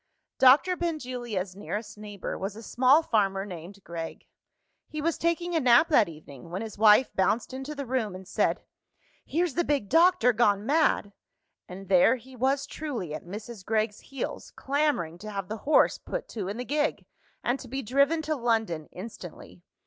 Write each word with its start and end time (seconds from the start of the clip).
Doctor 0.39 0.75
Benjulia's 0.75 1.55
nearest 1.55 1.95
neighbour 1.95 2.35
was 2.35 2.55
a 2.55 2.63
small 2.63 3.03
farmer 3.03 3.45
named 3.45 3.83
Gregg. 3.83 4.25
He 4.87 4.99
was 4.99 5.15
taking 5.15 5.55
a 5.55 5.59
nap 5.59 5.89
that 5.89 6.09
evening, 6.09 6.49
when 6.49 6.63
his 6.63 6.75
wife 6.75 7.13
bounced 7.15 7.53
into 7.53 7.75
the 7.75 7.85
room, 7.85 8.15
and 8.15 8.27
said, 8.27 8.63
"Here's 9.23 9.53
the 9.53 9.63
big 9.63 9.89
doctor 9.89 10.33
gone 10.33 10.65
mad!" 10.65 11.13
And 11.67 11.87
there 11.87 12.15
he 12.15 12.35
was 12.35 12.65
truly, 12.65 13.13
at 13.13 13.25
Mrs. 13.27 13.63
Gregg's 13.63 13.99
heels, 13.99 14.49
clamouring 14.55 15.19
to 15.19 15.29
have 15.29 15.49
the 15.49 15.57
horse 15.69 15.99
put 15.99 16.27
to 16.29 16.47
in 16.47 16.57
the 16.57 16.65
gig, 16.65 17.05
and 17.43 17.59
to 17.59 17.67
be 17.67 17.83
driven 17.83 18.23
to 18.23 18.35
London 18.35 18.87
instantly. 18.91 19.61